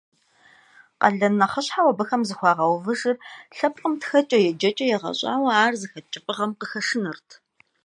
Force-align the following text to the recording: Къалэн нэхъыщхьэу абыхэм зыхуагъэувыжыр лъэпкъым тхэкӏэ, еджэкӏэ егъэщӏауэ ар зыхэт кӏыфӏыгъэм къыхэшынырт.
Къалэн 1.01 1.33
нэхъыщхьэу 1.39 1.91
абыхэм 1.91 2.21
зыхуагъэувыжыр 2.27 3.17
лъэпкъым 3.57 3.93
тхэкӏэ, 4.01 4.37
еджэкӏэ 4.49 4.85
егъэщӏауэ 4.95 5.49
ар 5.65 5.73
зыхэт 5.81 6.05
кӏыфӏыгъэм 6.11 6.51
къыхэшынырт. 6.59 7.29